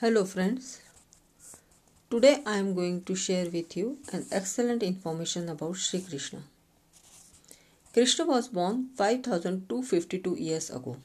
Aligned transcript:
Hello 0.00 0.26
friends. 0.26 0.82
Today 2.10 2.42
I 2.44 2.58
am 2.58 2.74
going 2.74 3.02
to 3.04 3.14
share 3.16 3.48
with 3.48 3.74
you 3.78 3.96
an 4.12 4.26
excellent 4.30 4.82
information 4.82 5.48
about 5.48 5.76
Sri 5.76 6.02
Krishna. 6.02 6.40
Krishna 7.94 8.26
was 8.26 8.48
born 8.48 8.90
5252 8.96 10.36
years 10.38 10.68
ago. 10.68 10.98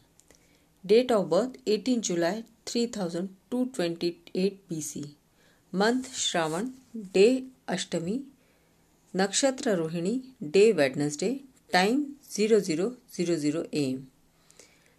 Date 0.86 1.10
of 1.10 1.30
birth 1.30 1.56
18 1.66 2.02
July 2.02 2.44
3228 2.66 4.70
BC. 4.70 5.16
Month 5.72 6.14
Shravan, 6.14 6.74
day 7.14 7.46
Ashtami, 7.70 8.24
Nakshatra 9.16 9.78
Rohini, 9.84 10.24
day 10.58 10.74
Wednesday, 10.74 11.44
time 11.72 12.18
0000 12.30 12.98
am. 13.72 14.12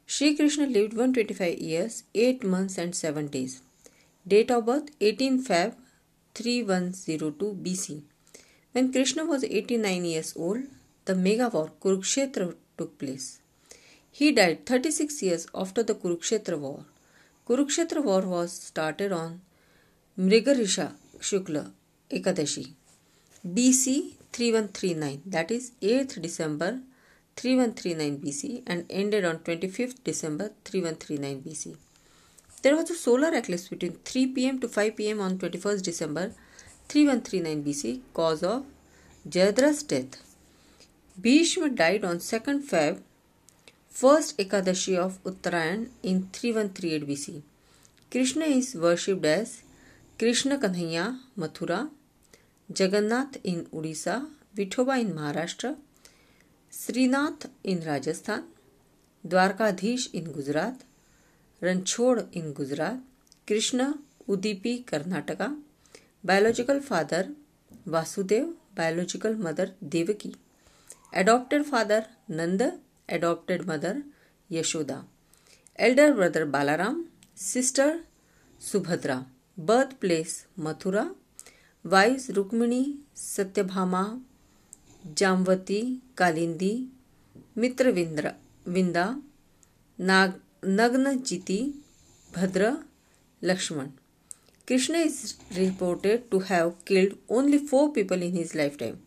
Sri 0.07 0.35
Krishna 0.35 0.65
lived 0.65 0.95
125 0.95 1.59
years, 1.59 2.05
8 2.15 2.43
months 2.43 2.79
and 2.79 2.97
7 2.97 3.29
days. 3.29 3.61
Date 4.25 4.53
of 4.53 4.67
birth 4.67 4.91
18 5.01 5.45
Feb 5.45 5.75
3102 6.35 7.55
BC. 7.65 8.03
When 8.71 8.93
Krishna 8.93 9.25
was 9.25 9.43
89 9.43 10.05
years 10.05 10.33
old, 10.37 10.63
the 11.07 11.17
mega 11.17 11.49
war 11.49 11.73
Kurukshetra 11.81 12.55
took 12.79 12.97
place. 12.99 13.41
He 14.13 14.31
died 14.31 14.65
36 14.65 15.23
years 15.25 15.49
after 15.53 15.83
the 15.83 15.97
Kurukshetra 15.97 16.57
war. 16.57 16.85
Kurukshetra 17.49 18.05
war 18.05 18.21
was 18.21 18.53
started 18.53 19.11
on 19.11 19.41
Mrigarisha 20.17 20.93
Shukla 21.19 21.73
Ekadashi 22.09 22.75
BC 23.45 24.13
3139 24.31 25.23
that 25.27 25.51
is 25.51 25.73
8th 25.83 26.23
December 26.23 26.79
3139 27.35 28.19
BC 28.19 28.63
and 28.69 28.87
ended 28.89 29.25
on 29.25 29.39
25th 29.39 30.05
December 30.05 30.53
3139 30.65 31.43
BC. 31.43 31.77
There 32.63 32.77
was 32.77 32.91
a 32.91 32.95
solar 32.95 33.35
eclipse 33.35 33.69
between 33.69 33.95
3 34.05 34.27
pm 34.35 34.61
to 34.61 34.69
5 34.69 34.97
pm 34.97 35.21
on 35.21 35.39
21st 35.39 35.83
December 35.83 36.33
3139 36.89 37.65
BC, 37.65 38.01
cause 38.15 38.45
of 38.45 38.65
Jayadra's 39.29 39.83
death. 39.83 40.19
Bhishma 41.21 41.71
died 41.71 42.05
on 42.05 42.19
2nd 42.19 42.63
Feb, 42.71 43.01
1st 43.93 44.37
Ekadashi 44.45 44.97
of 44.97 45.19
Uttarayan 45.25 45.89
in 46.03 46.29
3138 46.33 47.09
BC. 47.09 47.43
Krishna 48.13 48.45
is 48.45 48.75
worshipped 48.77 49.25
as 49.25 49.63
Krishna 50.19 50.57
Kanhaiya, 50.57 51.19
Mathura, 51.37 51.91
Jagannath 52.73 53.39
in 53.43 53.65
Odisha, 53.67 54.29
Vithoba 54.57 55.01
in 55.01 55.13
Maharashtra, 55.15 55.77
Srinath 56.71 57.51
in 57.65 57.81
Rajasthan, 57.81 58.45
Dwarkadhish 59.27 60.15
in 60.15 60.33
Gujarat, 60.33 60.85
Ranchhod 61.63 62.21
in 62.35 62.53
Gujarat, 62.53 63.05
Krishna, 63.49 63.95
Udupi, 64.29 64.79
Karnataka 64.79 65.47
biological 66.27 66.81
father 66.81 67.33
Vasudev 67.89 68.47
biological 68.77 69.37
mother 69.37 69.73
Devaki. 69.83 70.35
Adopted 71.15 71.63
father 71.63 72.07
Nand 72.31 72.81
adopted 73.11 73.63
mother 73.63 74.03
Yashoda. 74.51 75.05
Elder 75.79 76.13
brother 76.13 76.45
Balaram. 76.45 77.05
Sister 77.37 78.05
Subhadra. 78.61 79.27
Birth 79.59 79.93
place 79.93 80.47
Mathura. 80.59 81.15
Wife 81.87 82.31
Rukmini, 82.31 82.99
Satyabhama. 83.17 84.21
Jamavati, 85.07 86.03
Kalindi. 86.17 86.89
Mitravinda 87.59 88.33
Vinda. 88.69 89.23
Nag 90.01 90.41
Nagna 90.65 91.17
Jiti, 91.17 91.75
Bhadra, 92.33 92.85
Lakshman. 93.43 93.91
Krishna 94.65 94.99
is 94.99 95.35
reported 95.57 96.31
to 96.31 96.39
have 96.39 96.85
killed 96.85 97.19
only 97.29 97.59
four 97.59 97.93
people 97.93 98.23
in 98.23 98.33
his 98.33 98.55
lifetime. 98.55 99.03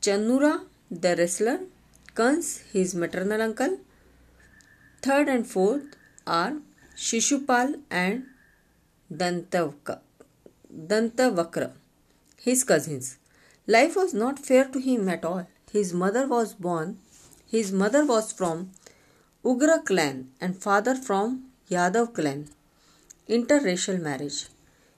Chanura, 0.00 0.64
the 0.90 1.14
wrestler, 1.14 1.60
Kans, 2.16 2.64
his 2.72 2.96
maternal 2.96 3.40
uncle. 3.40 3.78
Third 5.02 5.28
and 5.28 5.46
fourth 5.46 5.84
are 6.26 6.54
Shishupal 6.96 7.78
and 7.88 8.24
Dantavaka, 9.12 10.00
Dantavakra, 10.74 11.70
his 12.42 12.64
cousins. 12.64 13.18
Life 13.68 13.94
was 13.94 14.12
not 14.12 14.40
fair 14.40 14.64
to 14.64 14.80
him 14.80 15.08
at 15.08 15.24
all. 15.24 15.46
His 15.70 15.94
mother 15.94 16.26
was 16.26 16.54
born, 16.54 16.98
his 17.46 17.70
mother 17.70 18.04
was 18.04 18.32
from 18.32 18.72
Ugra 19.42 19.82
clan 19.82 20.30
and 20.38 20.54
father 20.54 20.94
from 20.94 21.44
Yadav 21.70 22.12
clan. 22.12 22.50
Interracial 23.26 23.98
marriage. 23.98 24.48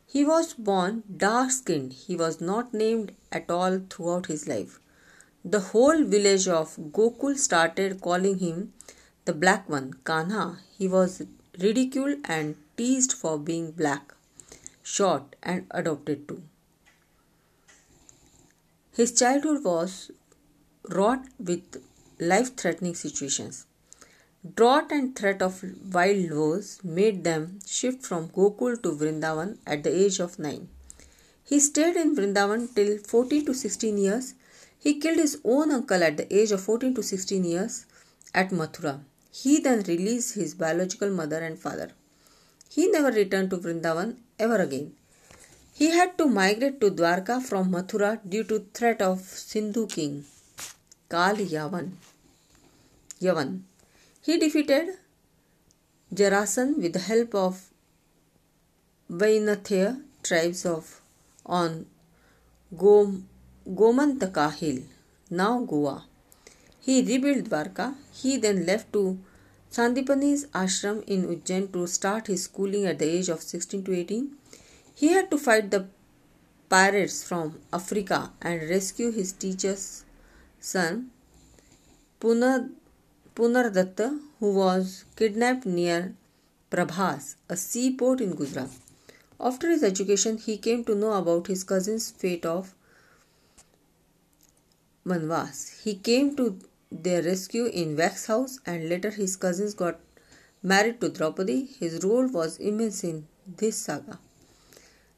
He 0.05 0.25
was 0.25 0.55
born 0.55 1.05
dark 1.17 1.53
skinned. 1.53 1.93
He 1.93 2.17
was 2.17 2.41
not 2.41 2.75
named 2.75 3.13
at 3.31 3.49
all 3.53 3.83
throughout 3.89 4.27
his 4.27 4.49
life. 4.49 4.81
The 5.45 5.61
whole 5.61 6.03
village 6.03 6.49
of 6.49 6.75
Gokul 6.77 7.39
started 7.39 8.01
calling 8.01 8.41
him 8.41 8.73
the 9.27 9.33
black 9.33 9.69
one, 9.69 9.95
Kanha. 10.03 10.59
He 10.77 10.89
was 10.89 11.23
ridiculed 11.61 12.19
and 12.25 12.57
teased 12.77 13.13
for 13.13 13.39
being 13.39 13.71
black, 13.71 14.13
short, 14.83 15.37
and 15.41 15.67
adopted 15.71 16.27
too. 16.27 16.43
His 18.93 19.17
childhood 19.17 19.63
was 19.63 20.11
wrought 20.91 21.27
with 21.39 21.81
life 22.19 22.57
threatening 22.57 22.97
situations. 22.97 23.67
Drought 24.45 24.91
and 24.91 25.15
threat 25.15 25.41
of 25.41 25.63
wild 25.95 26.33
woes 26.33 26.81
made 26.83 27.23
them 27.23 27.61
shift 27.65 28.05
from 28.05 28.29
Gokul 28.29 28.83
to 28.83 28.91
Vrindavan 28.91 29.59
at 29.65 29.85
the 29.85 29.95
age 29.97 30.19
of 30.19 30.37
9. 30.37 30.69
He 31.45 31.61
stayed 31.61 31.95
in 31.95 32.17
Vrindavan 32.17 32.75
till 32.75 32.99
14 32.99 33.47
to 33.47 33.55
16 33.55 33.99
years. 33.99 34.35
He 34.81 34.99
killed 34.99 35.19
his 35.19 35.39
own 35.45 35.71
uncle 35.71 36.03
at 36.03 36.17
the 36.17 36.27
age 36.37 36.51
of 36.51 36.61
14 36.61 36.93
to 36.97 37.05
16 37.05 37.45
years 37.45 37.87
at 38.35 38.51
Mathura. 38.51 38.99
He 39.31 39.61
then 39.61 39.85
released 39.85 40.35
his 40.35 40.55
biological 40.55 41.11
mother 41.11 41.39
and 41.39 41.57
father. 41.57 41.93
He 42.69 42.89
never 42.91 43.13
returned 43.13 43.51
to 43.51 43.59
Vrindavan 43.59 44.17
ever 44.41 44.57
again. 44.57 44.97
He 45.73 45.91
had 45.91 46.19
to 46.19 46.27
migrate 46.27 46.81
to 46.81 46.91
Dwarka 46.91 47.41
from 47.41 47.71
Mathura 47.71 48.19
due 48.29 48.43
to 48.43 48.67
threat 48.75 49.01
of 49.01 49.21
Sindhu 49.21 49.87
king 49.87 50.25
Kal 51.09 51.37
Yavan. 51.37 51.93
Yavan. 53.21 53.61
He 54.27 54.39
defeated 54.39 54.99
Jarasan 56.15 56.77
with 56.81 56.93
the 56.93 57.01
help 57.01 57.35
of 57.35 57.71
Vainathya 59.11 60.01
tribes 60.23 60.65
of 60.65 61.01
on 61.45 61.87
Gom, 62.77 63.29
Gomantaka 63.69 64.55
hill, 64.55 64.83
now 65.29 65.65
Goa. 65.65 66.05
He 66.81 67.03
rebuilt 67.03 67.47
Dwarka. 67.47 67.97
He 68.13 68.37
then 68.37 68.65
left 68.65 68.93
to 68.93 69.19
Sandipani's 69.73 70.47
ashram 70.47 71.03
in 71.09 71.25
Ujjain 71.27 71.73
to 71.73 71.87
start 71.89 72.29
his 72.29 72.45
schooling 72.45 72.87
at 72.87 73.01
the 73.01 73.09
age 73.09 73.29
of 73.29 73.43
16 73.43 73.83
to 73.85 73.93
18. 73.93 74.31
He 74.95 75.09
had 75.09 75.33
to 75.33 75.39
fight 75.39 75.73
the 75.73 75.87
pirates 76.69 77.25
from 77.25 77.59
Africa 77.73 78.31
and 78.41 78.71
rescue 78.71 79.11
his 79.11 79.33
teacher's 79.33 80.05
son 80.61 81.11
Punad 82.21 82.71
Punardatta, 83.35 84.21
who 84.41 84.55
was 84.55 85.05
kidnapped 85.17 85.67
near 85.67 86.15
Prabhas, 86.71 87.37
a 87.49 87.57
seaport 87.57 88.21
in 88.21 88.35
Gujarat. 88.35 88.71
After 89.41 89.71
his 89.71 89.83
education, 89.83 90.39
he 90.39 90.59
came 90.59 90.85
to 90.85 90.95
know 90.95 91.13
about 91.15 91.47
his 91.47 91.65
cousin's 91.65 92.11
fate 92.11 92.47
of 92.47 92.75
Manvas. 95.05 95.83
He 95.83 95.95
came 95.95 96.37
to 96.37 96.59
their 96.91 97.23
rescue 97.23 97.67
in 97.67 97.97
Wax 97.97 98.27
House 98.27 98.61
and 98.67 98.89
later 98.89 99.11
his 99.11 99.37
cousins 99.37 99.75
got 99.75 99.99
married 100.63 101.01
to 101.01 101.09
Draupadi. 101.09 101.65
His 101.81 102.05
role 102.05 102.29
was 102.29 102.59
immense 102.59 103.03
in 103.03 103.27
this 103.47 103.77
saga. 103.77 104.19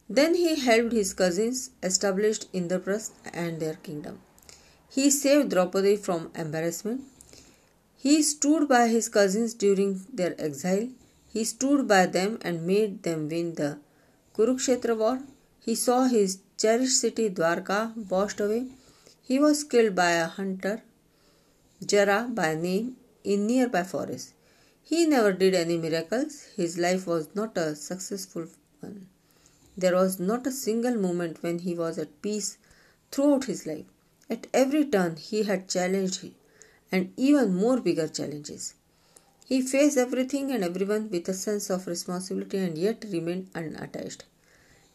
Then 0.09 0.35
he 0.35 0.61
helped 0.61 0.93
his 0.93 1.13
cousins 1.13 1.71
establish 1.83 2.41
Indraprasth 2.53 3.13
and 3.33 3.61
their 3.61 3.75
kingdom. 3.75 4.21
He 4.89 5.11
saved 5.11 5.51
Draupadi 5.51 5.97
from 5.97 6.31
embarrassment. 6.35 7.03
He 8.05 8.23
stood 8.23 8.69
by 8.69 8.89
his 8.89 9.09
cousins 9.09 9.55
during 9.55 9.93
their 10.13 10.35
exile. 10.39 10.89
He 11.33 11.43
stood 11.45 11.89
by 11.89 12.05
them 12.05 12.39
and 12.43 12.67
made 12.67 13.03
them 13.03 13.31
win 13.31 13.55
the 13.55 13.79
Kurukshetra 14.37 14.95
war. 15.03 15.23
He 15.67 15.75
saw 15.75 16.05
his 16.05 16.39
cherished 16.59 17.01
city 17.01 17.31
Dwarka 17.31 17.79
washed 18.11 18.41
away. 18.41 18.67
He 19.23 19.39
was 19.39 19.65
killed 19.65 19.95
by 19.95 20.11
a 20.11 20.27
hunter, 20.27 20.83
Jara 21.93 22.29
by 22.31 22.55
name, 22.55 22.97
in 23.33 23.47
nearby 23.47 23.85
forest. 23.85 24.35
He 24.83 25.07
never 25.07 25.33
did 25.33 25.55
any 25.55 25.79
miracles. 25.79 26.43
His 26.57 26.77
life 26.77 27.07
was 27.07 27.29
not 27.35 27.57
a 27.57 27.75
successful 27.75 28.49
one. 28.81 29.07
There 29.79 29.95
was 29.95 30.21
not 30.21 30.47
a 30.47 30.53
single 30.53 30.97
moment 30.97 31.43
when 31.43 31.61
he 31.61 31.75
was 31.75 31.97
at 31.97 32.21
peace 32.21 32.59
throughout 33.11 33.45
his 33.45 33.67
life. 33.67 33.87
At 34.29 34.47
every 34.53 34.85
turn, 34.85 35.17
he 35.17 35.45
had 35.45 35.71
challenged 35.71 36.17
and 36.91 37.13
even 37.17 37.55
more 37.55 37.81
bigger 37.81 38.09
challenges. 38.09 38.75
He 39.47 39.61
faced 39.63 39.99
everything 39.99 40.51
and 40.51 40.65
everyone 40.65 41.11
with 41.11 41.29
a 41.29 41.35
sense 41.35 41.71
of 41.71 41.87
responsibility 41.87 42.59
and 42.59 42.79
yet 42.79 43.05
remained 43.11 43.51
unattached. 43.55 44.25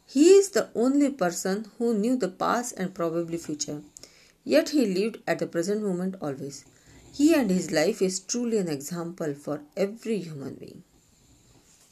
He 0.07 0.31
is 0.31 0.49
the 0.49 0.69
only 0.75 1.11
person 1.11 1.69
who 1.77 1.93
knew 1.93 2.15
the 2.15 2.29
past 2.29 2.73
and 2.77 2.95
probably 2.95 3.37
future. 3.37 3.83
Yet 4.43 4.69
he 4.69 4.85
lived 4.87 5.19
at 5.27 5.39
the 5.39 5.47
present 5.47 5.83
moment 5.83 6.15
always. 6.21 6.65
He 7.13 7.33
and 7.35 7.49
his 7.51 7.71
life 7.71 8.01
is 8.01 8.19
truly 8.19 8.57
an 8.57 8.67
example 8.67 9.33
for 9.35 9.61
every 9.77 10.19
human 10.19 10.55
being. 10.55 10.83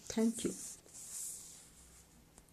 Thank 0.07 0.43
you. 0.43 0.53